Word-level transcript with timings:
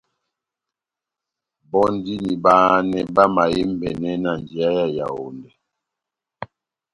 Bɔ́ndini 1.69 2.31
bahanɛ 2.43 2.99
bamahembɛnɛ 3.15 4.11
na 4.23 4.31
njeya 4.41 4.69
yá 4.77 4.85
Yawondɛ. 4.97 5.49